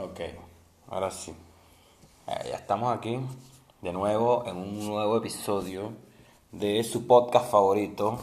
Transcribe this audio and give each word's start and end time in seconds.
Ok, 0.00 0.20
ahora 0.90 1.10
sí. 1.10 1.34
Eh, 2.28 2.50
ya 2.50 2.56
estamos 2.56 2.96
aquí 2.96 3.18
de 3.82 3.92
nuevo 3.92 4.44
en 4.46 4.56
un 4.56 4.86
nuevo 4.86 5.16
episodio 5.16 5.92
de 6.52 6.84
su 6.84 7.08
podcast 7.08 7.50
favorito. 7.50 8.16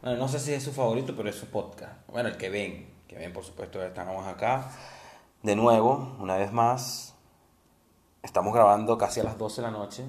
Bueno, 0.00 0.18
no 0.18 0.28
sé 0.28 0.38
si 0.38 0.52
es 0.52 0.62
su 0.62 0.70
favorito, 0.70 1.16
pero 1.16 1.28
es 1.28 1.34
su 1.34 1.46
podcast. 1.46 2.06
Bueno, 2.06 2.28
el 2.28 2.36
que 2.36 2.48
ven, 2.48 2.88
que 3.08 3.16
ven 3.16 3.32
por 3.32 3.42
supuesto, 3.42 3.82
estamos 3.82 4.24
acá 4.28 4.70
de 5.42 5.56
nuevo, 5.56 6.14
una 6.20 6.36
vez 6.36 6.52
más. 6.52 7.16
Estamos 8.22 8.54
grabando 8.54 8.96
casi 8.96 9.18
a 9.18 9.24
las 9.24 9.36
12 9.36 9.62
de 9.62 9.66
la 9.66 9.72
noche. 9.72 10.04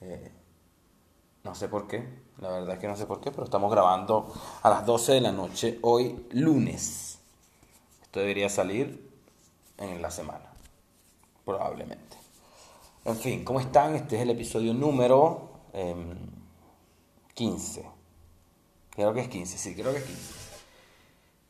Eh, 0.00 0.32
no 1.44 1.54
sé 1.54 1.68
por 1.68 1.86
qué, 1.86 2.04
la 2.38 2.50
verdad 2.50 2.74
es 2.74 2.80
que 2.80 2.88
no 2.88 2.96
sé 2.96 3.06
por 3.06 3.20
qué, 3.20 3.30
pero 3.30 3.44
estamos 3.44 3.70
grabando 3.70 4.26
a 4.60 4.70
las 4.70 4.84
12 4.84 5.12
de 5.12 5.20
la 5.20 5.30
noche 5.30 5.78
hoy 5.82 6.26
lunes. 6.32 7.20
Esto 8.02 8.18
debería 8.18 8.48
salir 8.48 9.05
en 9.78 10.02
la 10.02 10.10
semana, 10.10 10.52
probablemente. 11.44 12.16
En 13.04 13.16
fin, 13.16 13.44
¿cómo 13.44 13.60
están? 13.60 13.94
Este 13.94 14.16
es 14.16 14.22
el 14.22 14.30
episodio 14.30 14.74
número 14.74 15.50
15. 17.34 17.80
Em, 17.80 17.86
creo 18.90 19.14
que 19.14 19.20
es 19.20 19.28
15, 19.28 19.58
sí, 19.58 19.74
creo 19.74 19.92
que 19.92 19.98
es 19.98 20.04
15. 20.04 20.34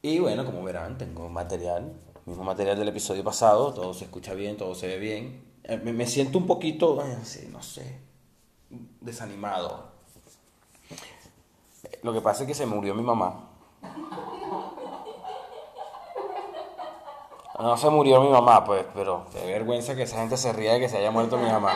Y 0.02 0.18
bueno, 0.18 0.44
como 0.44 0.62
verán, 0.62 0.98
tengo 0.98 1.28
material, 1.28 1.92
mismo 2.26 2.44
material 2.44 2.78
del 2.78 2.88
episodio 2.88 3.24
pasado, 3.24 3.72
todo 3.72 3.94
se 3.94 4.04
escucha 4.04 4.34
bien, 4.34 4.56
todo 4.56 4.74
se 4.74 4.86
ve 4.86 4.98
bien. 4.98 5.44
Eh, 5.64 5.78
me, 5.78 6.06
siento 6.06 6.38
un 6.38 6.46
poquito, 6.46 7.02
no 7.50 7.62
sé, 7.62 8.00
desanimado. 9.00 9.96
Lo 12.02 12.12
que 12.12 12.20
pasa 12.20 12.42
es 12.42 12.48
que 12.48 12.54
se 12.54 12.66
murió 12.66 12.94
mi 12.94 13.02
mamá. 13.02 13.48
No 17.58 17.76
se 17.76 17.88
murió 17.88 18.20
mi 18.20 18.28
mamá, 18.28 18.64
pues, 18.64 18.84
pero 18.94 19.26
qué 19.32 19.44
vergüenza 19.46 19.96
que 19.96 20.02
esa 20.02 20.18
gente 20.18 20.36
se 20.36 20.52
ría 20.52 20.74
de 20.74 20.80
que 20.80 20.88
se 20.88 20.98
haya 20.98 21.10
muerto 21.10 21.38
mi 21.38 21.48
mamá. 21.48 21.74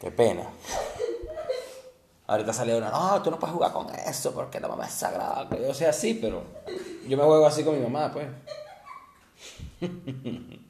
Qué 0.00 0.10
pena. 0.10 0.50
Ahorita 2.26 2.54
salió 2.54 2.78
una, 2.78 2.90
no, 2.90 3.22
tú 3.22 3.30
no 3.30 3.38
puedes 3.38 3.54
jugar 3.54 3.72
con 3.72 3.94
eso 3.94 4.32
porque 4.32 4.58
la 4.58 4.68
mamá 4.68 4.86
es 4.86 4.94
sagrada. 4.94 5.46
O 5.68 5.74
sea, 5.74 5.92
sí, 5.92 6.14
pero 6.14 6.42
yo 7.06 7.18
me 7.18 7.24
juego 7.24 7.46
así 7.46 7.62
con 7.62 7.78
mi 7.78 7.82
mamá, 7.86 8.10
pues. 8.10 8.26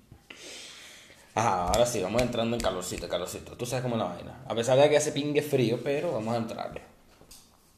Ajá, 1.36 1.69
ahora 1.69 1.86
sí, 1.86 2.03
vamos 2.03 2.23
entrando 2.23 2.56
en 2.56 2.62
calorcito, 2.62 3.08
calorcito. 3.08 3.56
Tú 3.56 3.67
sabes 3.67 3.84
cómo 3.84 3.95
es 3.95 4.01
la 4.01 4.08
vaina. 4.08 4.45
A 4.48 4.55
pesar 4.55 4.77
de 4.79 4.91
que 4.91 4.97
hace 4.97 5.12
pingue 5.12 5.42
frío, 5.42 5.81
pero 5.84 6.12
vamos 6.12 6.34
a 6.34 6.39
entrarle. 6.39 6.83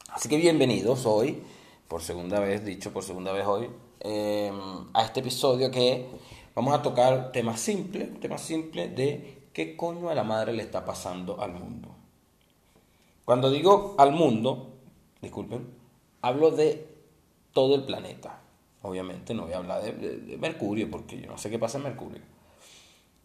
Así 0.09 0.29
que 0.29 0.37
bienvenidos 0.37 1.05
hoy, 1.05 1.43
por 1.87 2.01
segunda 2.01 2.39
vez, 2.39 2.65
dicho 2.65 2.91
por 2.91 3.03
segunda 3.03 3.31
vez 3.31 3.45
hoy, 3.45 3.69
Em, 3.99 4.55
a 4.93 5.03
este 5.03 5.21
episodio 5.21 5.71
que 5.71 6.05
vamos 6.53 6.73
a 6.73 6.81
tocar 6.81 7.31
temas 7.31 7.59
simples, 7.59 8.19
temas 8.19 8.41
simples 8.41 8.95
de 8.95 9.49
qué 9.53 9.75
coño 9.75 10.09
a 10.09 10.15
la 10.15 10.23
madre 10.23 10.53
le 10.53 10.63
está 10.63 10.85
pasando 10.85 11.41
al 11.41 11.53
mundo. 11.53 11.89
Cuando 13.25 13.49
digo 13.49 13.95
al 13.97 14.11
mundo, 14.11 14.73
disculpen, 15.21 15.67
hablo 16.21 16.51
de 16.51 16.87
todo 17.53 17.75
el 17.75 17.83
planeta. 17.85 18.41
Obviamente 18.83 19.33
no 19.33 19.43
voy 19.45 19.53
a 19.53 19.57
hablar 19.57 19.81
de, 19.81 20.37
Mercurio 20.37 20.89
porque 20.91 21.19
yo 21.19 21.27
no 21.27 21.37
sé 21.37 21.49
qué 21.49 21.57
pasa 21.57 21.79
en 21.79 21.85
Mercurio. 21.85 22.21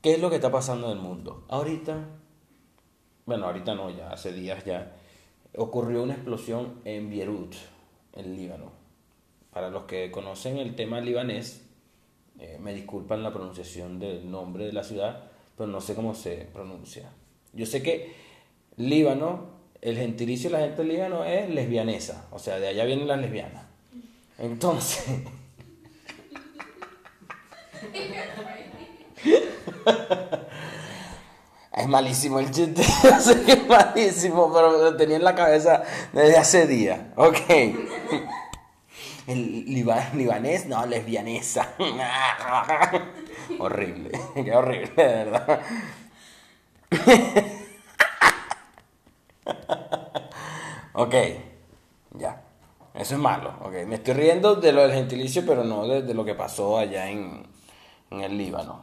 ¿Qué 0.01 0.15
es 0.15 0.21
lo 0.21 0.31
que 0.31 0.37
está 0.37 0.51
pasando 0.51 0.91
en 0.91 0.97
el 0.97 1.03
mundo? 1.03 1.45
Ahorita, 1.49 2.09
bueno, 3.27 3.47
ahorita 3.47 3.75
no, 3.75 3.91
ya 3.91 4.11
hace 4.11 4.33
días 4.33 4.65
ya, 4.65 4.97
ocurrió 5.57 6.03
una 6.03 6.15
explosión 6.15 6.81
en 6.85 7.11
Beirut, 7.11 7.55
en 8.15 8.35
Líbano 8.35 8.82
para 9.53 9.69
los 9.69 9.85
que 9.85 10.11
conocen 10.11 10.57
el 10.59 10.75
tema 10.75 11.01
libanés, 11.01 11.63
eh, 12.39 12.59
me 12.61 12.73
disculpan 12.75 13.23
la 13.23 13.33
pronunciación 13.33 14.01
del 14.01 14.31
nombre 14.31 14.65
de 14.65 14.73
la 14.73 14.83
ciudad, 14.83 15.25
pero 15.57 15.69
no 15.69 15.81
sé 15.81 15.95
cómo 15.95 16.15
se 16.15 16.49
pronuncia. 16.53 17.11
Yo 17.53 17.67
sé 17.67 17.83
que 17.83 18.15
Líbano, 18.79 19.51
el 19.83 19.99
gentilicio 19.99 20.49
de 20.49 20.57
la 20.57 20.65
gente 20.65 20.83
de 20.83 20.89
Líbano 20.89 21.27
es 21.27 21.51
lesbianesa, 21.51 22.27
o 22.31 22.39
sea, 22.39 22.59
de 22.59 22.69
allá 22.69 22.87
vienen 22.87 23.07
las 23.07 23.21
lesbianas. 23.21 23.65
Entonces... 24.39 25.05
es 31.77 31.89
malísimo 31.89 32.39
el 32.41 32.51
chiste, 32.51 32.81
es 33.49 33.69
malísimo, 33.69 34.51
pero 34.51 34.83
lo 34.83 34.97
tenía 34.97 35.17
en 35.17 35.25
la 35.25 35.35
cabeza 35.35 35.83
desde 36.15 36.39
hace 36.39 36.67
días. 36.67 36.99
Ok 37.17 37.37
el 39.27 39.65
libanés, 39.67 40.67
no, 40.67 40.87
lesbianesa. 40.87 41.75
horrible, 43.59 44.13
qué 44.35 44.55
horrible, 44.55 44.93
de 44.97 45.05
verdad. 45.05 45.61
ok, 50.95 51.15
ya. 52.19 52.43
Eso 52.95 53.15
es 53.15 53.21
malo. 53.21 53.55
Okay. 53.63 53.87
Me 53.87 53.95
estoy 53.97 54.15
riendo 54.15 54.55
de 54.57 54.73
lo 54.73 54.83
del 54.83 54.93
gentilicio, 54.93 55.45
pero 55.47 55.65
no 55.65 55.87
de, 55.89 56.15
lo 56.15 56.25
que 56.25 56.35
pasó 56.35 56.79
allá 56.79 57.09
en, 57.09 57.47
en 58.11 58.21
el 58.21 58.37
Líbano. 58.37 58.83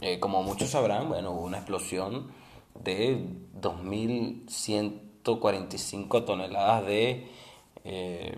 Eh, 0.00 0.18
como 0.20 0.42
muchos 0.42 0.68
sabrán, 0.70 1.08
bueno, 1.08 1.30
hubo 1.30 1.42
una 1.42 1.58
explosión 1.58 2.32
de 2.74 3.18
2.145 3.60 6.24
toneladas 6.26 6.84
de 6.84 7.30
eh, 7.84 8.36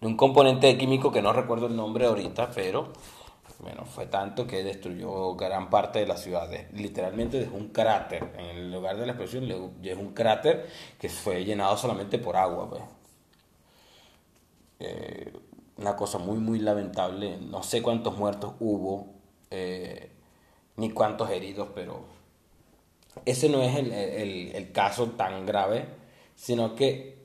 de 0.00 0.06
un 0.06 0.16
componente 0.16 0.76
químico 0.78 1.12
que 1.12 1.22
no 1.22 1.32
recuerdo 1.32 1.66
el 1.66 1.76
nombre 1.76 2.06
ahorita, 2.06 2.50
pero 2.54 2.92
bueno, 3.60 3.84
fue 3.84 4.06
tanto 4.06 4.46
que 4.46 4.62
destruyó 4.62 5.34
gran 5.34 5.68
parte 5.68 5.98
de 5.98 6.06
la 6.06 6.16
ciudad. 6.16 6.48
Literalmente 6.72 7.38
dejó 7.38 7.56
un 7.56 7.68
cráter. 7.68 8.32
En 8.38 8.46
el 8.46 8.72
lugar 8.72 8.96
de 8.96 9.04
la 9.04 9.12
explosión 9.12 9.46
dejó 9.82 10.00
un 10.00 10.14
cráter 10.14 10.66
que 10.98 11.10
fue 11.10 11.44
llenado 11.44 11.76
solamente 11.76 12.18
por 12.18 12.36
agua. 12.36 12.70
Pues. 12.70 12.82
Eh, 14.80 15.32
una 15.76 15.94
cosa 15.94 16.16
muy, 16.16 16.38
muy 16.38 16.58
lamentable. 16.58 17.36
No 17.38 17.62
sé 17.62 17.82
cuántos 17.82 18.16
muertos 18.16 18.54
hubo, 18.60 19.14
eh, 19.50 20.10
ni 20.76 20.90
cuántos 20.90 21.28
heridos, 21.28 21.68
pero 21.74 22.04
ese 23.26 23.50
no 23.50 23.62
es 23.62 23.76
el, 23.76 23.92
el 23.92 24.72
caso 24.72 25.10
tan 25.10 25.44
grave, 25.44 25.86
sino 26.34 26.74
que 26.74 27.20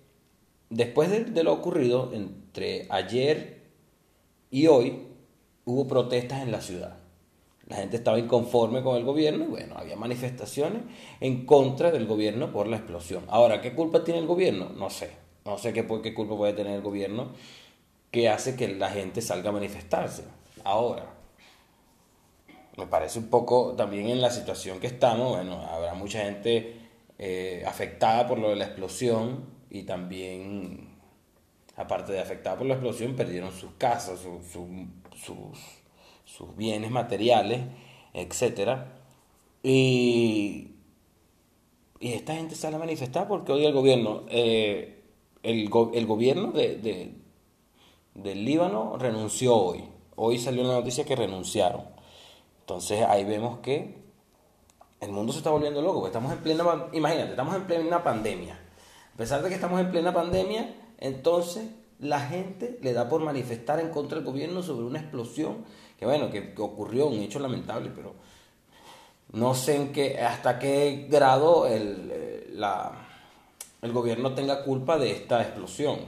después 0.70 1.10
de, 1.34 1.44
lo 1.44 1.54
ocurrido, 1.54 2.12
entre 2.56 2.88
ayer 2.90 3.58
y 4.50 4.68
hoy, 4.68 5.08
hubo 5.66 5.88
protestas 5.88 6.42
en 6.42 6.54
la 6.54 6.62
ciudad. 6.62 6.96
La 7.68 7.76
gente 7.76 7.98
estaba 7.98 8.18
inconforme 8.18 8.82
con 8.82 8.96
el 8.96 9.04
gobierno 9.04 9.44
y 9.44 9.48
bueno, 9.48 9.76
había 9.78 9.98
manifestaciones 9.98 10.84
en 11.20 11.46
contra 11.46 11.92
del 11.92 12.08
gobierno 12.08 12.54
por 12.54 12.68
la 12.68 12.78
explosión. 12.78 13.26
Ahora, 13.28 13.60
¿qué 13.60 13.74
culpa 13.74 14.06
tiene 14.06 14.22
el 14.22 14.28
gobierno? 14.28 14.70
No 14.70 14.90
sé. 14.90 15.10
No 15.44 15.58
sé 15.58 15.74
qué, 15.74 15.86
qué 16.02 16.14
culpa 16.14 16.38
puede 16.38 16.54
tener 16.54 16.76
el 16.76 16.82
gobierno 16.82 17.32
que 18.10 18.30
hace 18.30 18.56
que 18.56 18.70
la 18.70 18.90
gente 18.90 19.22
salga 19.22 19.50
a 19.50 19.54
manifestarse. 19.54 20.24
Ahora, 20.64 21.14
me 22.78 22.88
parece 22.88 23.20
un 23.20 23.30
poco 23.30 23.74
también 23.74 24.08
en 24.08 24.22
la 24.22 24.30
situación 24.30 24.80
que 24.80 24.88
estamos, 24.88 25.36
bueno, 25.36 25.62
habrá 25.62 25.94
mucha 25.94 26.20
gente 26.20 26.76
eh, 27.20 27.66
afectada 27.68 28.28
por 28.28 28.40
lo 28.40 28.50
de 28.50 28.56
la 28.56 28.66
explosión, 28.66 29.56
y 29.70 29.84
también, 29.84 30.95
aparte 31.76 32.14
de 32.14 32.20
afectados 32.20 32.60
por 32.60 32.68
la 32.68 32.76
explosión, 32.76 33.16
perdieron 33.16 33.52
sus 33.52 33.72
casas, 33.78 34.20
sus, 34.20 34.40
bienes 36.56 36.92
materiales, 36.92 37.62
etc. 38.14 38.80
Y, 39.64 40.76
y 42.00 42.14
esta 42.14 42.36
gente 42.36 42.56
sale 42.56 42.76
a 42.76 42.80
manifestar 42.80 43.28
porque 43.28 43.52
hoy 43.52 43.66
el 43.66 43.74
gobierno, 43.74 44.24
eh, 44.30 45.04
el, 45.44 45.70
el, 45.94 46.06
gobierno 46.06 46.52
de, 46.52 46.78
de, 46.78 47.14
del 48.14 48.46
Líbano 48.46 48.98
renunció 48.98 49.56
hoy. 49.56 49.84
Hoy 50.16 50.40
salió 50.40 50.64
la 50.64 50.74
noticia 50.74 51.06
que 51.06 51.16
renunciaron. 51.16 51.84
Entonces 52.62 53.04
ahí 53.04 53.26
vemos 53.26 53.60
que 53.60 54.06
el 55.02 55.12
mundo 55.12 55.34
se 55.34 55.40
está 55.40 55.52
volviendo 55.52 55.82
loco. 55.82 56.08
Estamos 56.08 56.32
en 56.32 56.40
plena, 56.40 56.88
imagínate, 56.94 57.32
estamos 57.32 57.56
en 57.56 57.68
plena 57.68 58.04
pandemia. 58.04 58.60
A 59.14 59.18
pesar 59.18 59.44
de 59.44 59.50
que 59.50 59.56
estamos 59.56 59.80
en 59.80 59.92
plena 59.92 60.14
pandemia, 60.14 60.74
entonces 61.00 61.70
la 62.00 62.20
gente 62.20 62.78
le 62.82 62.94
da 62.94 63.08
por 63.10 63.22
manifestar 63.22 63.80
en 63.80 63.90
contra 63.90 64.18
del 64.18 64.26
gobierno 64.26 64.62
sobre 64.62 64.86
una 64.86 65.00
explosión 65.00 65.64
que 65.98 66.06
bueno, 66.06 66.30
que, 66.30 66.54
ocurrió, 66.58 67.08
un 67.08 67.20
hecho 67.20 67.40
lamentable, 67.40 67.92
pero 67.96 68.14
no 69.32 69.56
sé 69.56 69.76
en 69.76 69.94
qué, 69.94 70.20
hasta 70.20 70.60
qué 70.60 71.08
grado 71.10 71.68
el, 71.68 72.12
eh, 72.12 72.50
la, 72.54 73.08
el 73.82 73.92
gobierno 73.92 74.34
tenga 74.34 74.64
culpa 74.64 74.98
de 74.98 75.12
esta 75.12 75.42
explosión. 75.42 76.00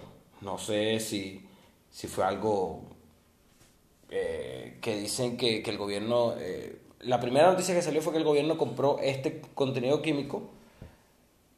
No 0.42 0.58
sé 0.58 1.00
si, 1.00 1.48
si 1.90 2.08
fue 2.08 2.26
algo 2.26 2.84
eh, 4.10 4.78
que 4.82 4.98
dicen 4.98 5.38
que, 5.38 5.62
el 5.62 5.78
gobierno... 5.78 6.34
Eh, 6.38 6.82
la 7.02 7.20
primera 7.20 7.52
noticia 7.52 7.76
que 7.76 7.82
salió 7.82 8.02
fue 8.02 8.12
que 8.12 8.20
el 8.20 8.26
gobierno 8.26 8.58
compró 8.58 8.98
este 9.00 9.42
contenido 9.54 10.02
químico 10.02 10.50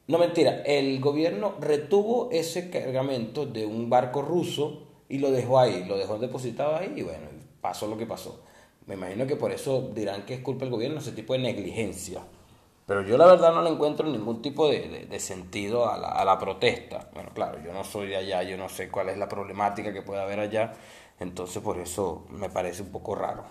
no 0.10 0.18
mentira, 0.18 0.64
el 0.66 1.00
gobierno 1.00 1.54
retuvo 1.60 2.30
ese 2.32 2.72
cargamento 2.72 3.46
de 3.46 3.68
un 3.68 3.92
barco 3.92 4.24
ruso 4.24 4.88
y 5.08 5.20
lo 5.20 5.30
dejó 5.30 5.60
ahí, 5.60 5.86
lo 5.86 6.00
dejó 6.00 6.18
depositado 6.18 6.76
ahí 6.76 6.94
y 6.96 7.04
bueno, 7.04 7.28
pasó 7.62 7.86
lo 7.86 7.96
que 7.96 8.08
pasó. 8.08 8.42
Me 8.88 8.96
imagino 8.96 9.28
que 9.28 9.36
por 9.36 9.52
eso 9.52 9.92
dirán 9.94 10.26
que 10.26 10.34
es 10.34 10.40
culpa 10.42 10.66
del 10.66 10.72
gobierno 10.72 10.98
ese 10.98 11.12
tipo 11.12 11.34
de 11.34 11.40
negligencia. 11.40 12.24
Pero 12.88 13.04
yo 13.04 13.20
la 13.20 13.28
verdad 13.28 13.54
no 13.54 13.62
le 13.62 13.70
encuentro 13.70 14.10
ningún 14.10 14.42
tipo 14.42 14.68
de, 14.68 15.20
sentido 15.20 15.88
a 15.88 15.96
la, 15.96 16.08
a 16.08 16.26
la, 16.26 16.40
protesta. 16.40 17.12
Bueno, 17.14 17.30
claro, 17.36 17.62
yo 17.64 17.72
no 17.72 17.84
soy 17.84 18.08
de 18.08 18.16
allá, 18.16 18.42
yo 18.42 18.58
no 18.58 18.68
sé 18.68 18.90
cuál 18.90 19.10
es 19.10 19.18
la 19.20 19.30
problemática 19.30 19.94
que 19.94 20.02
puede 20.02 20.24
haber 20.24 20.40
allá, 20.40 20.74
entonces 21.20 21.62
por 21.62 21.78
eso 21.78 22.26
me 22.32 22.50
parece 22.50 22.82
un 22.82 22.90
poco 22.92 23.14
raro. 23.14 23.44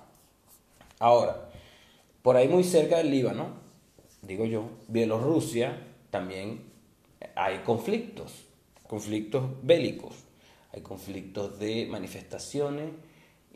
Ahora, 0.99 1.51
por 2.21 2.35
ahí 2.35 2.49
muy 2.49 2.65
cerca 2.65 2.97
del 2.97 3.13
Líbano, 3.13 3.51
digo 4.23 4.45
yo, 4.45 4.65
Bielorrusia, 4.89 5.85
también 6.11 6.63
hay 7.35 7.59
conflictos, 7.59 8.47
conflictos 8.87 9.45
bélicos, 9.63 10.15
hay 10.73 10.83
conflictos 10.83 11.59
de 11.59 11.87
manifestaciones 11.87 12.91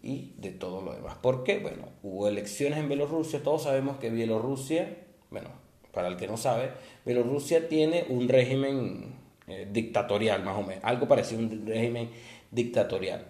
y 0.02 0.32
de 0.38 0.50
todo 0.50 0.82
lo 0.82 0.94
demás. 0.94 1.16
¿Por 1.16 1.44
qué? 1.44 1.58
Bueno, 1.58 1.88
hubo 2.02 2.28
elecciones 2.28 2.78
en 2.78 2.88
Bielorrusia, 2.88 3.42
todos 3.42 3.64
sabemos 3.64 3.98
que 3.98 4.10
Bielorrusia, 4.10 4.98
bueno, 5.30 5.50
para 5.92 6.08
el 6.08 6.16
que 6.16 6.26
no 6.26 6.36
sabe, 6.36 6.72
Bielorrusia 7.04 7.68
tiene 7.68 8.06
un 8.08 8.28
régimen 8.28 9.14
eh, 9.46 9.68
dictatorial, 9.70 10.42
más 10.42 10.56
o 10.58 10.62
menos, 10.62 10.84
algo 10.84 11.06
parecido 11.06 11.40
a 11.40 11.44
un 11.44 11.66
régimen 11.66 12.10
dictatorial. 12.50 13.26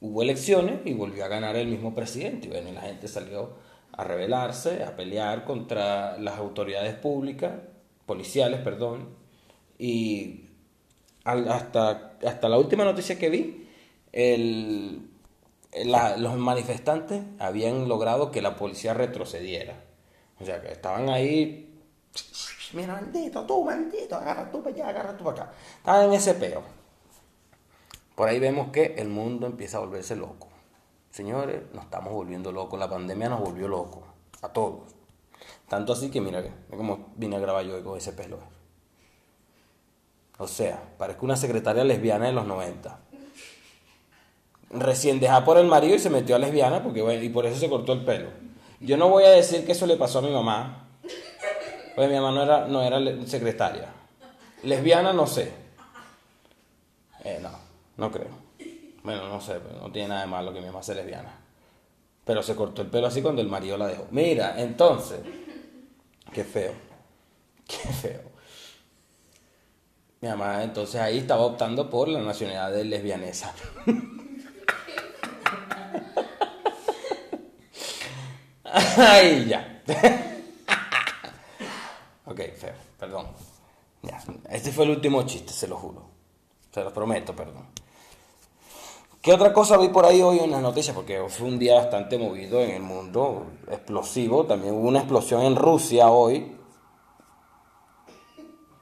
Hubo 0.00 0.22
elecciones 0.22 0.80
y 0.84 0.94
volvió 0.94 1.24
a 1.24 1.28
ganar 1.28 1.56
el 1.56 1.68
mismo 1.68 1.94
presidente. 1.94 2.46
Y 2.46 2.50
bueno, 2.50 2.72
la 2.72 2.80
gente 2.80 3.06
salió 3.06 3.54
a 3.92 4.04
rebelarse, 4.04 4.82
a 4.82 4.96
pelear 4.96 5.44
contra 5.44 6.18
las 6.18 6.38
autoridades 6.38 6.94
públicas, 6.94 7.52
policiales, 8.10 8.60
perdón. 8.62 9.08
Y 9.78 10.48
hasta, 11.22 12.16
hasta 12.26 12.48
la 12.48 12.58
última 12.58 12.84
noticia 12.84 13.16
que 13.20 13.30
vi, 13.30 13.68
los 16.16 16.36
manifestantes 16.36 17.22
habían 17.38 17.88
logrado 17.88 18.32
que 18.32 18.42
la 18.42 18.56
policía 18.56 18.94
retrocediera. 18.94 19.84
O 20.40 20.44
sea, 20.44 20.60
que 20.60 20.72
estaban 20.72 21.08
ahí 21.08 21.68
Mira, 22.72 22.94
maldito, 22.94 23.46
tú, 23.46 23.64
maldito, 23.64 24.16
agarra 24.16 24.50
tú 24.50 24.60
para 24.60 24.74
allá, 24.74 24.88
agarra 24.88 25.16
tú 25.16 25.24
para 25.24 25.42
acá. 25.42 25.52
Estaba 25.78 26.04
en 26.04 26.12
ese 26.12 26.34
peo. 26.34 26.62
Por 28.16 28.28
ahí 28.28 28.40
vemos 28.40 28.70
que 28.72 28.94
el 28.98 29.08
mundo 29.08 29.46
empieza 29.46 29.76
a 29.76 29.80
volverse 29.80 30.16
loco. 30.16 30.48
Señores, 31.10 31.62
nos 31.72 31.84
estamos 31.84 32.12
volviendo 32.12 32.50
locos. 32.50 32.78
La 32.78 32.90
pandemia 32.90 33.28
nos 33.28 33.40
volvió 33.40 33.68
locos. 33.68 34.02
A 34.42 34.48
todos. 34.48 34.99
Tanto 35.68 35.92
así 35.92 36.10
que 36.10 36.20
mira, 36.20 36.40
mira 36.40 36.76
cómo 36.76 37.12
vine 37.16 37.36
a 37.36 37.38
grabar 37.38 37.64
yo 37.64 37.82
con 37.84 37.96
ese 37.96 38.12
pelo. 38.12 38.38
O 40.38 40.46
sea, 40.48 40.82
parezco 40.96 41.26
una 41.26 41.36
secretaria 41.36 41.84
lesbiana 41.84 42.26
de 42.26 42.32
los 42.32 42.46
90. 42.46 42.98
Recién 44.70 45.20
dejada 45.20 45.44
por 45.44 45.58
el 45.58 45.66
marido 45.66 45.96
y 45.96 45.98
se 45.98 46.10
metió 46.10 46.36
a 46.36 46.38
lesbiana 46.38 46.82
porque, 46.82 47.00
y 47.22 47.28
por 47.28 47.44
eso 47.44 47.58
se 47.60 47.68
cortó 47.68 47.92
el 47.92 48.04
pelo. 48.04 48.30
Yo 48.80 48.96
no 48.96 49.10
voy 49.10 49.24
a 49.24 49.30
decir 49.30 49.66
que 49.66 49.72
eso 49.72 49.86
le 49.86 49.96
pasó 49.96 50.20
a 50.20 50.22
mi 50.22 50.30
mamá, 50.30 50.88
pues 51.94 52.08
mi 52.08 52.14
mamá 52.14 52.32
no 52.32 52.42
era, 52.42 52.66
no 52.66 52.82
era 52.82 53.26
secretaria. 53.26 53.92
Lesbiana, 54.62 55.12
no 55.12 55.26
sé. 55.26 55.52
Eh, 57.24 57.38
no, 57.42 57.50
no 57.98 58.10
creo. 58.10 58.30
Bueno, 59.02 59.28
no 59.28 59.40
sé, 59.40 59.60
no 59.80 59.92
tiene 59.92 60.08
nada 60.08 60.22
de 60.22 60.26
malo 60.26 60.52
que 60.52 60.60
mi 60.60 60.66
mamá 60.66 60.82
sea 60.82 60.94
lesbiana. 60.94 61.39
Pero 62.30 62.44
se 62.44 62.54
cortó 62.54 62.82
el 62.82 62.88
pelo 62.88 63.08
así 63.08 63.22
cuando 63.22 63.42
el 63.42 63.48
marido 63.48 63.76
la 63.76 63.88
dejó. 63.88 64.06
Mira, 64.12 64.54
entonces, 64.56 65.18
qué 66.32 66.44
feo. 66.44 66.72
Qué 67.66 67.88
feo. 67.88 68.22
Mi 70.20 70.28
mamá 70.28 70.62
entonces 70.62 71.00
ahí 71.00 71.18
estaba 71.18 71.42
optando 71.42 71.90
por 71.90 72.06
la 72.06 72.20
nacionalidad 72.20 72.70
de 72.70 72.84
lesbianesa. 72.84 73.52
Ay, 78.62 79.46
ya. 79.48 79.82
Ok, 82.26 82.42
feo, 82.56 82.74
perdón. 82.96 83.26
Ya, 84.02 84.22
este 84.50 84.70
fue 84.70 84.84
el 84.84 84.90
último 84.90 85.26
chiste, 85.26 85.52
se 85.52 85.66
lo 85.66 85.76
juro. 85.76 86.08
Se 86.72 86.84
lo 86.84 86.94
prometo, 86.94 87.34
perdón. 87.34 87.66
¿Qué 89.22 89.34
otra 89.34 89.52
cosa 89.52 89.76
vi 89.76 89.88
por 89.88 90.06
ahí 90.06 90.22
hoy 90.22 90.38
en 90.38 90.50
las 90.50 90.62
noticias? 90.62 90.96
Porque 90.96 91.22
fue 91.28 91.46
un 91.46 91.58
día 91.58 91.74
bastante 91.74 92.16
movido 92.16 92.58
en 92.62 92.70
el 92.70 92.82
mundo, 92.82 93.48
explosivo. 93.68 94.46
También 94.46 94.72
hubo 94.72 94.88
una 94.88 95.00
explosión 95.00 95.42
en 95.42 95.56
Rusia 95.56 96.08
hoy. 96.08 96.56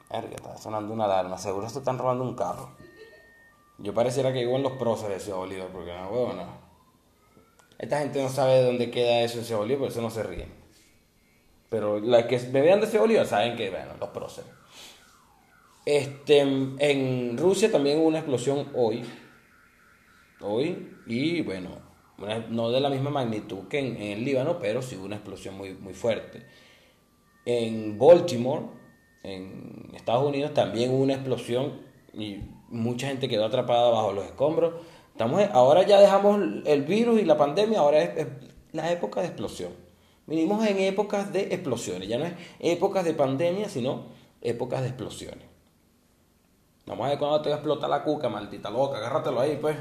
Erga, 0.09 0.37
está 0.37 0.57
sonando 0.57 0.95
una 0.95 1.07
alarma. 1.07 1.39
Seguro 1.39 1.69
se 1.69 1.81
están 1.81 1.99
robando 1.99 2.23
un 2.23 2.37
carro. 2.37 2.71
Yo 3.79 3.93
pareciera 3.93 4.33
que 4.33 4.39
vivo 4.45 4.55
en 4.55 4.63
los 4.63 4.75
próceres 4.75 5.19
de 5.19 5.25
Ciudad 5.25 5.39
Bolívar, 5.39 5.69
porque 5.73 5.93
no, 5.93 6.09
huevo, 6.09 6.33
no. 6.33 6.47
Esta 7.77 7.99
gente 7.99 8.23
no 8.23 8.29
sabe 8.29 8.59
de 8.59 8.65
dónde 8.65 8.93
queda 8.93 9.23
eso 9.23 9.39
en 9.39 9.45
Ciudad 9.45 9.61
Bolívar, 9.61 9.81
por 9.81 9.89
eso 9.89 10.03
no 10.03 10.11
se 10.11 10.23
ríen. 10.23 10.53
Pero 11.69 11.99
las 11.99 12.27
que 12.27 12.39
me 12.39 12.61
vean 12.61 12.81
de 12.81 12.87
ese 12.87 12.99
Bolívar 12.99 13.27
saben 13.27 13.57
que, 13.57 13.71
bueno, 13.71 13.95
los 13.99 14.11
próceres. 14.11 14.51
Este, 15.85 16.39
en 16.39 17.37
Rusia 17.37 17.73
también 17.73 17.99
hubo 17.99 18.07
una 18.07 18.19
explosión 18.19 18.69
hoy. 18.77 19.05
Hoy. 20.41 20.97
Y 21.07 21.43
bueno, 21.43 21.71
no 22.51 22.71
de 22.71 22.81
la 22.81 22.91
misma 22.91 23.11
magnitud 23.11 23.69
que 23.69 23.79
en, 23.79 23.97
el 23.97 24.25
Líbano, 24.25 24.59
pero 24.59 24.83
sí 24.83 24.97
hubo 24.97 25.07
una 25.07 25.17
explosión 25.17 25.57
muy, 25.57 25.75
muy 25.75 25.95
fuerte. 25.95 26.43
En 27.45 27.99
Baltimore, 27.99 28.63
en 29.23 29.91
Estados 29.95 30.27
Unidos, 30.27 30.53
también 30.55 30.91
hubo 30.91 31.03
una 31.03 31.15
explosión 31.15 31.81
y 32.13 32.39
mucha 32.69 33.09
gente 33.09 33.29
quedó 33.29 33.45
atrapada 33.45 33.91
bajo 33.91 34.13
los 34.13 34.25
escombros. 34.25 34.75
Estamos, 35.13 35.43
ahora 35.53 35.85
ya 35.85 36.01
dejamos 36.01 36.41
el 36.65 36.83
virus 36.83 37.21
y 37.21 37.25
la 37.25 37.37
pandemia, 37.37 37.81
ahora 37.81 38.03
es 38.03 38.27
la 38.73 38.93
época 38.93 39.21
de 39.21 39.29
explosión. 39.29 39.73
Vinimos 40.27 40.67
en 40.67 40.79
épocas 40.79 41.33
de 41.33 41.55
explosiones, 41.55 42.07
ya 42.07 42.19
no 42.19 42.27
es 42.27 42.35
épocas 42.61 43.05
de 43.05 43.15
pandemia, 43.15 43.69
sino 43.69 44.07
épocas 44.43 44.83
de 44.83 44.89
explosiones. 44.89 45.45
Vamos 46.89 47.05
a 47.05 47.11
ver 47.11 47.19
cuándo 47.19 47.43
te 47.43 47.51
va 47.51 47.57
a 47.57 47.59
explotar 47.59 47.91
la 47.91 48.03
cuca, 48.03 48.31
maldita 48.31 48.71
loca, 48.71 48.97
agárratelo 48.97 49.41
ahí, 49.41 49.59
pues. 49.61 49.77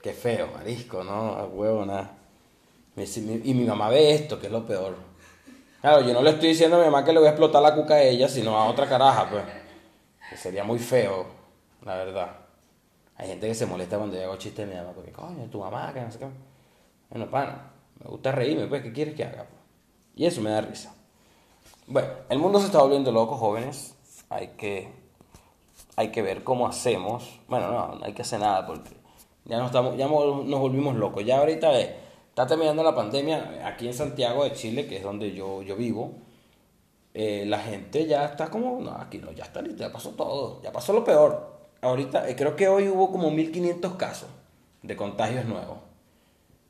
Qué 0.00 0.12
feo, 0.12 0.48
marisco, 0.54 1.02
¿no? 1.02 1.34
A 1.34 1.46
huevo, 1.46 1.84
nada. 1.84 2.12
Y 2.96 3.54
mi 3.54 3.64
mamá 3.64 3.88
ve 3.88 4.14
esto, 4.14 4.38
que 4.38 4.46
es 4.46 4.52
lo 4.52 4.64
peor. 4.64 4.94
Claro, 5.80 6.02
yo 6.02 6.12
no 6.12 6.22
le 6.22 6.30
estoy 6.30 6.50
diciendo 6.50 6.76
a 6.76 6.78
mi 6.78 6.84
mamá 6.84 7.04
que 7.04 7.12
le 7.12 7.18
voy 7.18 7.26
a 7.26 7.30
explotar 7.32 7.60
la 7.60 7.74
cuca 7.74 7.94
a 7.94 8.02
ella, 8.02 8.28
sino 8.28 8.56
a 8.56 8.66
otra 8.66 8.88
caraja, 8.88 9.28
pues. 9.28 9.42
Que 10.30 10.36
sería 10.36 10.62
muy 10.62 10.78
feo, 10.78 11.26
la 11.84 11.96
verdad. 11.96 12.30
Hay 13.16 13.28
gente 13.28 13.48
que 13.48 13.54
se 13.54 13.66
molesta 13.66 13.98
cuando 13.98 14.16
yo 14.16 14.22
hago 14.22 14.36
chistes 14.36 14.64
de 14.64 14.72
mi 14.72 14.80
mamá, 14.80 14.92
porque 14.94 15.10
coño, 15.10 15.44
tu 15.50 15.58
mamá, 15.58 15.92
que 15.92 16.02
no 16.02 16.12
sé 16.12 16.20
qué. 16.20 16.28
Bueno, 17.10 17.28
pana. 17.28 17.72
Me 17.98 18.08
gusta 18.08 18.30
reírme, 18.30 18.66
pues, 18.68 18.82
¿qué 18.82 18.92
quieres 18.92 19.14
que 19.14 19.24
haga? 19.24 19.46
Y 20.14 20.24
eso 20.24 20.40
me 20.40 20.50
da 20.50 20.60
risa. 20.60 20.94
Bueno, 21.86 22.08
el 22.28 22.38
mundo 22.38 22.60
se 22.60 22.66
está 22.66 22.80
volviendo 22.80 23.10
loco, 23.10 23.36
jóvenes. 23.36 23.96
Hay 24.30 24.48
que, 24.56 24.99
hay 26.00 26.08
que 26.08 26.22
ver 26.22 26.42
cómo 26.42 26.66
hacemos. 26.66 27.40
Bueno, 27.46 27.70
no, 27.70 27.94
no 27.96 28.04
hay 28.04 28.14
que 28.14 28.22
hacer 28.22 28.40
nada 28.40 28.66
porque 28.66 28.90
ya, 29.44 29.58
nos, 29.58 29.66
estamos, 29.66 29.96
ya 29.96 30.06
nos 30.06 30.60
volvimos 30.60 30.96
locos. 30.96 31.24
Ya 31.24 31.38
ahorita 31.38 31.78
está 31.78 32.46
terminando 32.46 32.82
la 32.82 32.94
pandemia 32.94 33.66
aquí 33.66 33.86
en 33.86 33.94
Santiago 33.94 34.44
de 34.44 34.52
Chile, 34.54 34.86
que 34.86 34.96
es 34.96 35.02
donde 35.02 35.32
yo, 35.32 35.62
yo 35.62 35.76
vivo. 35.76 36.14
Eh, 37.12 37.44
la 37.46 37.58
gente 37.58 38.06
ya 38.06 38.24
está 38.24 38.48
como, 38.48 38.80
no, 38.80 38.92
aquí 38.92 39.18
no, 39.18 39.32
ya 39.32 39.44
está 39.44 39.60
listo, 39.60 39.82
ya 39.82 39.92
pasó 39.92 40.10
todo, 40.10 40.62
ya 40.62 40.72
pasó 40.72 40.92
lo 40.94 41.04
peor. 41.04 41.58
Ahorita, 41.82 42.28
eh, 42.28 42.36
creo 42.36 42.56
que 42.56 42.68
hoy 42.68 42.88
hubo 42.88 43.10
como 43.10 43.30
1500 43.30 43.94
casos 43.94 44.28
de 44.82 44.96
contagios 44.96 45.44
nuevos. 45.44 45.78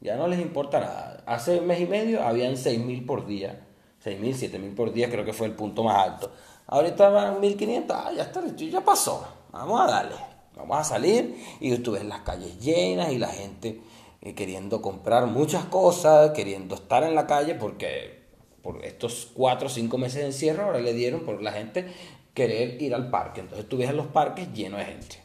Ya 0.00 0.16
no 0.16 0.26
les 0.26 0.40
importa 0.40 0.80
nada. 0.80 1.22
Hace 1.26 1.60
un 1.60 1.66
mes 1.66 1.80
y 1.80 1.86
medio 1.86 2.22
habían 2.22 2.54
6.000 2.54 3.06
por 3.06 3.26
día. 3.26 3.60
6.000, 4.04 4.50
7.000 4.50 4.74
por 4.74 4.92
día 4.92 5.10
creo 5.10 5.24
que 5.24 5.34
fue 5.34 5.46
el 5.46 5.52
punto 5.52 5.84
más 5.84 6.08
alto. 6.08 6.32
Ahorita 6.70 7.08
van 7.08 7.42
1.500, 7.42 7.84
ah, 7.90 8.12
ya 8.16 8.22
está, 8.22 8.42
ya 8.56 8.80
pasó. 8.80 9.26
Vamos 9.50 9.80
a 9.80 9.86
darle. 9.90 10.14
Vamos 10.54 10.78
a 10.78 10.84
salir 10.84 11.36
y 11.58 11.76
tú 11.78 11.92
ves 11.92 12.04
las 12.04 12.20
calles 12.20 12.60
llenas 12.60 13.10
y 13.12 13.18
la 13.18 13.26
gente 13.26 13.80
eh, 14.20 14.36
queriendo 14.36 14.80
comprar 14.80 15.26
muchas 15.26 15.64
cosas, 15.64 16.30
queriendo 16.30 16.76
estar 16.76 17.02
en 17.02 17.16
la 17.16 17.26
calle 17.26 17.56
porque 17.56 18.20
por 18.62 18.84
estos 18.84 19.32
4 19.34 19.66
o 19.66 19.70
5 19.70 19.98
meses 19.98 20.20
de 20.20 20.26
encierro 20.26 20.66
ahora 20.66 20.78
le 20.78 20.92
dieron 20.92 21.22
por 21.22 21.42
la 21.42 21.50
gente 21.50 21.92
querer 22.34 22.80
ir 22.80 22.94
al 22.94 23.10
parque. 23.10 23.40
Entonces 23.40 23.68
tú 23.68 23.78
ves 23.78 23.92
los 23.92 24.06
parques 24.06 24.52
llenos 24.52 24.78
de 24.78 24.86
gente. 24.86 25.16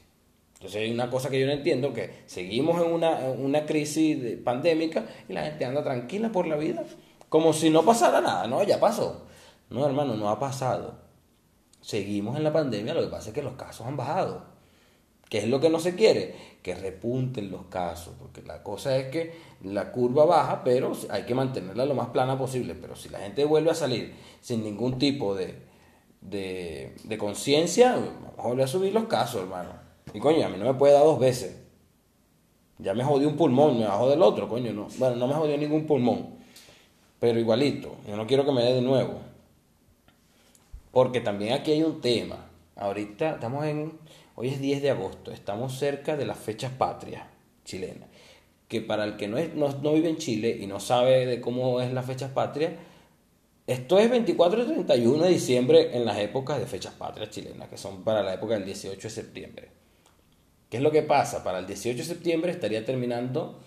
Entonces 0.55 0.81
hay 0.81 0.91
una 0.91 1.11
cosa 1.11 1.29
que 1.29 1.39
yo 1.39 1.45
no 1.45 1.51
entiendo, 1.51 1.93
que 1.93 2.23
seguimos 2.25 2.83
en 2.83 2.91
una, 2.91 3.65
crisis 3.67 4.39
pandémica 4.43 5.05
y 5.29 5.33
la 5.33 5.43
gente 5.43 5.63
anda 5.63 5.83
tranquila 5.83 6.31
por 6.31 6.47
la 6.47 6.55
vida, 6.55 6.83
como 7.29 7.53
si 7.53 7.69
no 7.69 7.83
pasara 7.83 8.19
nada, 8.19 8.47
no, 8.47 8.63
ya 8.63 8.79
pasó. 8.79 9.27
No, 9.69 9.85
hermano, 9.85 10.15
no 10.15 10.27
ha 10.29 10.39
pasado. 10.39 11.04
Seguimos 11.85 12.35
en 12.35 12.43
la 12.43 12.51
pandemia, 12.51 12.95
lo 12.95 13.01
que 13.01 13.09
pasa 13.09 13.29
es 13.29 13.35
que 13.35 13.43
los 13.43 13.53
casos 13.53 13.85
han 13.85 13.95
bajado. 13.95 14.41
¿Qué 15.29 15.37
es 15.37 15.47
lo 15.47 15.59
que 15.59 15.69
no 15.69 15.79
se 15.79 15.93
quiere? 15.93 16.33
Que 16.63 16.73
repunten 16.73 17.51
los 17.51 17.65
casos, 17.65 18.15
porque 18.17 18.41
la 18.41 18.63
cosa 18.63 18.97
es 18.97 19.11
que 19.11 19.35
la 19.61 19.91
curva 19.91 20.25
baja, 20.25 20.63
pero 20.63 20.93
hay 21.11 21.25
que 21.25 21.35
mantenerla 21.35 21.85
lo 21.85 21.93
más 21.93 22.07
plana 22.07 22.39
posible. 22.39 22.73
Pero 22.73 22.95
si 22.95 23.09
la 23.09 23.19
gente 23.19 23.45
vuelve 23.45 23.69
a 23.69 23.75
salir 23.75 24.15
sin 24.41 24.63
ningún 24.63 24.97
tipo 24.97 25.35
de, 25.35 25.59
de, 26.21 26.95
de 27.03 27.17
conciencia, 27.19 27.99
volver 28.35 28.65
a 28.65 28.67
subir 28.67 28.91
los 28.91 29.03
casos, 29.03 29.43
hermano. 29.43 29.69
Y 30.11 30.19
coño, 30.19 30.43
a 30.43 30.49
mí 30.49 30.57
no 30.57 30.65
me 30.65 30.73
puede 30.73 30.93
dar 30.93 31.03
dos 31.03 31.19
veces. 31.19 31.55
Ya 32.79 32.95
me 32.95 33.03
jodió 33.03 33.27
un 33.27 33.37
pulmón, 33.37 33.77
me 33.77 33.85
bajó 33.85 34.09
del 34.09 34.23
otro, 34.23 34.49
coño. 34.49 34.73
No. 34.73 34.87
Bueno, 34.97 35.17
no 35.17 35.27
me 35.27 35.35
jodió 35.35 35.55
ningún 35.55 35.85
pulmón. 35.85 36.29
Pero 37.19 37.39
igualito, 37.39 37.95
yo 38.07 38.17
no 38.17 38.25
quiero 38.25 38.43
que 38.43 38.51
me 38.53 38.63
dé 38.63 38.73
de 38.73 38.81
nuevo. 38.81 39.34
Porque 40.95 41.19
también 41.19 41.51
aquí 41.51 41.71
hay 41.71 41.83
un 41.83 41.99
tema. 41.99 42.45
Ahorita 42.77 43.31
estamos 43.31 43.65
en. 43.65 43.99
Hoy 44.35 44.47
es 44.47 44.61
10 44.61 44.81
de 44.81 44.91
agosto, 44.91 45.29
estamos 45.29 45.77
cerca 45.77 46.15
de 46.15 46.25
las 46.25 46.39
fechas 46.39 46.71
patrias 46.71 47.23
chilenas. 47.65 48.07
Que 48.69 48.79
para 48.79 49.03
el 49.03 49.17
que 49.17 49.27
no, 49.27 49.37
es, 49.37 49.53
no, 49.55 49.67
no 49.67 49.91
vive 49.91 50.07
en 50.07 50.15
Chile 50.15 50.57
y 50.57 50.67
no 50.67 50.79
sabe 50.79 51.25
de 51.25 51.41
cómo 51.41 51.81
es 51.81 51.91
las 51.91 52.05
fechas 52.05 52.31
patrias, 52.31 52.71
esto 53.67 53.99
es 53.99 54.09
24 54.09 54.63
y 54.63 54.65
31 54.67 55.23
de 55.25 55.29
diciembre 55.31 55.97
en 55.97 56.05
las 56.05 56.17
épocas 56.17 56.59
de 56.59 56.65
fechas 56.65 56.93
patrias 56.93 57.29
chilenas, 57.29 57.67
que 57.67 57.77
son 57.77 58.05
para 58.05 58.23
la 58.23 58.35
época 58.35 58.53
del 58.53 58.63
18 58.63 58.97
de 58.97 59.13
septiembre. 59.13 59.67
¿Qué 60.69 60.77
es 60.77 60.83
lo 60.83 60.91
que 60.91 61.01
pasa? 61.01 61.43
Para 61.43 61.59
el 61.59 61.67
18 61.67 61.97
de 61.97 62.05
septiembre 62.05 62.53
estaría 62.53 62.85
terminando 62.85 63.59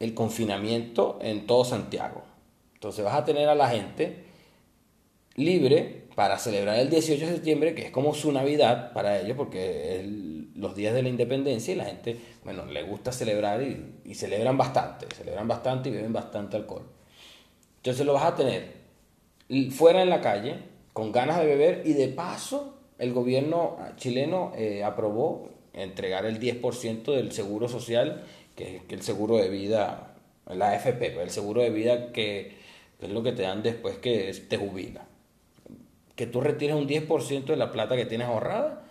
el 0.00 0.12
confinamiento 0.12 1.18
en 1.22 1.46
todo 1.46 1.64
Santiago. 1.64 2.24
Entonces 2.74 3.02
vas 3.02 3.14
a 3.14 3.24
tener 3.24 3.48
a 3.48 3.54
la 3.54 3.70
gente 3.70 4.26
libre 5.36 6.01
para 6.14 6.38
celebrar 6.38 6.78
el 6.78 6.90
18 6.90 7.26
de 7.26 7.32
septiembre, 7.32 7.74
que 7.74 7.86
es 7.86 7.90
como 7.90 8.14
su 8.14 8.32
Navidad 8.32 8.92
para 8.92 9.20
ellos, 9.20 9.36
porque 9.36 10.00
es 10.00 10.06
los 10.56 10.74
días 10.74 10.94
de 10.94 11.02
la 11.02 11.08
independencia 11.08 11.72
y 11.72 11.76
la 11.76 11.84
gente, 11.84 12.16
bueno, 12.44 12.66
le 12.66 12.82
gusta 12.82 13.12
celebrar 13.12 13.62
y, 13.62 14.00
y 14.04 14.14
celebran 14.14 14.56
bastante, 14.56 15.06
celebran 15.14 15.48
bastante 15.48 15.88
y 15.88 15.92
beben 15.92 16.12
bastante 16.12 16.56
alcohol. 16.56 16.86
Entonces 17.78 18.06
lo 18.06 18.12
vas 18.12 18.24
a 18.24 18.36
tener 18.36 18.82
fuera 19.70 20.02
en 20.02 20.10
la 20.10 20.20
calle, 20.20 20.56
con 20.92 21.12
ganas 21.12 21.38
de 21.38 21.46
beber 21.46 21.82
y 21.84 21.92
de 21.94 22.08
paso 22.08 22.74
el 22.98 23.12
gobierno 23.12 23.78
chileno 23.96 24.52
eh, 24.56 24.84
aprobó 24.84 25.48
entregar 25.72 26.24
el 26.26 26.38
10% 26.38 27.04
del 27.14 27.32
seguro 27.32 27.68
social, 27.68 28.24
que 28.54 28.76
es 28.76 28.82
el 28.88 29.02
seguro 29.02 29.38
de 29.38 29.48
vida, 29.48 30.14
la 30.46 30.70
AFP, 30.70 31.10
pues, 31.10 31.24
el 31.24 31.30
seguro 31.30 31.62
de 31.62 31.70
vida 31.70 32.12
que, 32.12 32.52
es 33.00 33.10
lo 33.10 33.22
que 33.22 33.32
te 33.32 33.42
dan 33.42 33.62
después 33.62 33.96
que 33.98 34.32
te 34.48 34.56
jubila. 34.56 35.04
Que 36.22 36.28
tú 36.28 36.40
retires 36.40 36.76
un 36.76 36.86
10% 36.86 37.46
de 37.46 37.56
la 37.56 37.72
plata 37.72 37.96
que 37.96 38.06
tienes 38.06 38.28
ahorrada 38.28 38.84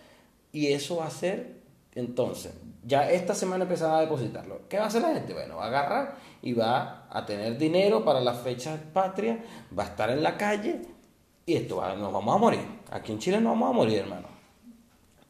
y 0.52 0.66
eso 0.66 0.96
va 0.96 1.06
a 1.06 1.10
ser, 1.10 1.62
entonces, 1.94 2.52
ya 2.84 3.10
esta 3.10 3.34
semana 3.34 3.64
empezaba 3.64 3.96
a 3.96 4.00
depositarlo. 4.02 4.68
¿Qué 4.68 4.76
va 4.76 4.84
a 4.84 4.88
hacer 4.88 5.00
la 5.00 5.14
gente? 5.14 5.32
Bueno, 5.32 5.56
va 5.56 5.64
a 5.64 5.68
agarrar 5.68 6.16
y 6.42 6.52
va 6.52 7.06
a 7.08 7.24
tener 7.24 7.56
dinero 7.56 8.04
para 8.04 8.20
las 8.20 8.40
fechas 8.40 8.78
patrias, 8.92 9.38
va 9.78 9.84
a 9.84 9.86
estar 9.86 10.10
en 10.10 10.22
la 10.22 10.36
calle 10.36 10.82
y 11.46 11.54
esto 11.54 11.76
va, 11.76 11.94
nos 11.94 12.12
vamos 12.12 12.36
a 12.36 12.38
morir. 12.38 12.60
Aquí 12.90 13.12
en 13.12 13.18
Chile 13.18 13.40
nos 13.40 13.52
vamos 13.52 13.70
a 13.70 13.72
morir, 13.72 14.00
hermano. 14.00 14.28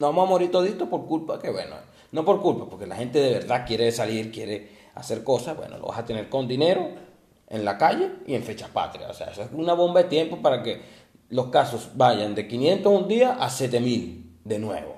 Nos 0.01 0.11
vamos 0.11 0.27
a 0.27 0.31
morir 0.31 0.51
todito 0.51 0.91
por 0.91 1.07
culpa 1.07 1.39
que, 1.39 1.51
bueno, 1.51 1.77
no 2.11 2.25
por 2.25 2.43
culpa, 2.43 2.69
porque 2.69 2.89
la 2.89 2.97
gente 2.97 3.21
de 3.21 3.35
verdad 3.35 3.65
quiere 3.65 3.93
salir, 3.93 4.33
quiere 4.33 4.71
hacer 4.97 5.23
cosas, 5.23 5.57
bueno, 5.57 5.79
lo 5.79 5.87
vas 5.87 6.01
a 6.01 6.05
tener 6.05 6.29
con 6.29 6.49
dinero 6.49 7.13
en 7.49 7.65
la 7.65 7.79
calle 7.79 8.11
y 8.27 8.35
en 8.35 8.43
fechas 8.43 8.71
patrias. 8.71 9.11
O 9.11 9.15
sea, 9.15 9.29
eso 9.29 9.43
es 9.43 9.49
una 9.53 9.75
bomba 9.75 10.03
de 10.03 10.09
tiempo 10.09 10.39
para 10.39 10.65
que 10.65 11.02
los 11.33 11.47
casos 11.47 11.91
vayan 11.95 12.35
de 12.35 12.47
500 12.47 12.93
un 12.93 13.09
día 13.09 13.37
a 13.41 13.49
7000 13.49 14.41
de 14.45 14.59
nuevo. 14.59 14.97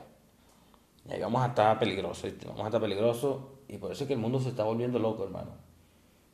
Y 1.09 1.12
ahí 1.12 1.21
vamos 1.21 1.41
a 1.43 1.47
estar 1.47 1.79
peligrosos, 1.79 2.33
vamos 2.45 2.62
a 2.62 2.67
estar 2.67 2.81
peligrosos 2.81 3.41
y 3.69 3.76
por 3.79 3.93
eso 3.93 4.03
es 4.03 4.09
que 4.09 4.14
el 4.14 4.19
mundo 4.21 4.41
se 4.41 4.49
está 4.49 4.64
volviendo 4.64 4.99
loco, 4.99 5.23
hermano. 5.23 5.53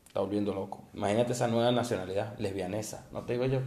Está 0.07 0.21
volviendo 0.21 0.55
loco. 0.55 0.85
Imagínate 0.95 1.33
esa 1.33 1.49
nueva 1.49 1.71
nacionalidad 1.71 2.39
lesbianesa, 2.39 3.07
¿no 3.13 3.27
te 3.27 3.35
digo 3.35 3.45
yo? 3.45 3.61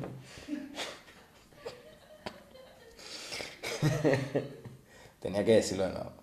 Tenía 5.19 5.45
que 5.45 5.53
decirlo 5.53 5.85
de 5.85 5.93
nuevo. 5.93 6.13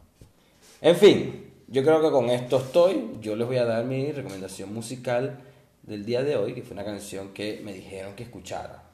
En 0.80 0.96
fin, 0.96 1.52
yo 1.68 1.84
creo 1.84 2.02
que 2.02 2.10
con 2.10 2.30
esto 2.30 2.56
estoy. 2.56 3.12
Yo 3.20 3.36
les 3.36 3.46
voy 3.46 3.58
a 3.58 3.64
dar 3.64 3.84
mi 3.84 4.10
recomendación 4.10 4.74
musical 4.74 5.38
del 5.84 6.04
día 6.04 6.24
de 6.24 6.34
hoy, 6.36 6.52
que 6.54 6.62
fue 6.62 6.74
una 6.74 6.84
canción 6.84 7.32
que 7.32 7.60
me 7.64 7.72
dijeron 7.72 8.16
que 8.16 8.24
escuchara. 8.24 8.89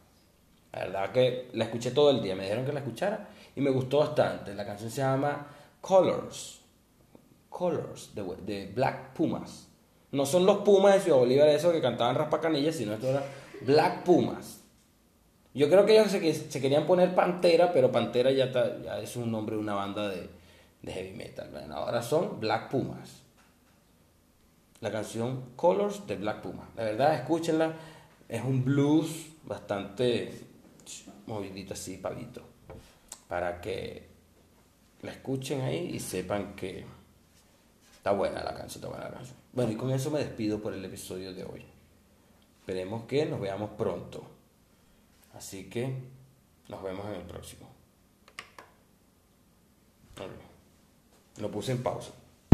La 0.77 0.85
verdad 0.85 1.13
que 1.13 1.49
la 1.55 1.65
escuché 1.65 1.93
todo 1.93 2.11
el 2.11 2.23
día, 2.23 2.37
me 2.37 2.43
dijeron 2.43 2.67
que 2.67 2.73
la 2.73 2.81
escuchara 2.81 3.29
y 3.55 3.63
me 3.63 3.71
gustó 3.71 4.01
bastante. 4.01 4.55
La 4.55 4.67
canción 4.67 4.91
se 4.91 5.01
llama 5.01 5.47
Colors. 5.81 6.61
Colors, 7.49 8.15
de, 8.15 8.23
de 8.45 8.73
Black 8.75 9.15
Pumas. 9.15 9.69
No 10.13 10.27
son 10.27 10.45
los 10.45 10.59
Pumas 10.59 10.95
de 10.95 11.01
Ciudad 11.01 11.19
Bolívar 11.19 11.49
esos 11.49 11.73
que 11.73 11.81
cantaban 11.81 12.15
raspacanillas, 12.15 12.75
sino 12.75 12.93
esto 12.93 13.09
era 13.09 13.25
Black 13.63 14.03
Pumas. 14.03 14.61
Yo 15.55 15.71
creo 15.71 15.87
que 15.87 15.99
ellos 15.99 16.11
se, 16.11 16.61
querían 16.61 16.87
poner 16.87 17.15
Pantera, 17.15 17.73
pero 17.73 17.91
Pantera 17.91 18.31
ya, 18.31 18.53
ya 18.53 19.01
es 19.01 19.17
un 19.17 19.33
nombre 19.33 19.57
de 19.57 19.63
una 19.63 19.73
banda 19.73 20.11
de, 20.11 20.29
heavy 20.85 21.13
metal. 21.13 21.51
ahora 21.73 22.03
son 22.03 22.39
Black 22.39 22.69
Pumas. 22.69 23.23
La 24.81 24.93
canción 24.93 25.53
Colors 25.57 26.07
de 26.07 26.17
Black 26.17 26.43
Pumas. 26.43 26.69
La 26.77 26.85
verdad, 26.85 27.15
escúchenla. 27.15 27.73
Es 28.29 28.43
un 28.45 28.65
blues 28.65 29.29
bastante 29.45 30.47
movidito 31.27 31.75
así, 31.75 31.99
pavito. 31.99 32.43
Para 33.29 33.61
que 33.61 34.07
la 35.03 35.13
escuchen 35.13 35.61
ahí 35.63 35.91
y 35.95 36.01
sepan 36.01 36.55
que 36.55 36.85
está 37.97 38.13
buena 38.13 38.43
la 38.43 38.55
canción, 38.55 38.83
está 38.83 38.89
buena 38.89 39.05
la 39.05 39.17
canción. 39.17 39.37
Bueno, 39.53 39.73
y 39.73 39.77
con 39.77 39.91
eso 39.91 40.11
me 40.11 40.21
despido 40.21 40.61
por 40.61 40.73
el 40.75 40.85
episodio 40.85 41.33
de 41.33 41.45
hoy. 41.45 41.65
Esperemos 42.61 43.05
que 43.05 43.27
nos 43.27 43.41
veamos 43.41 43.71
pronto. 43.71 44.27
Así 45.35 45.69
que 45.69 45.93
nos 46.69 46.83
vemos 46.83 47.07
en 47.07 47.15
el 47.15 47.23
próximo. 47.23 47.69
Lo 51.39 51.51
puse 51.51 51.73
en 51.73 51.83
pausa. 51.83 52.13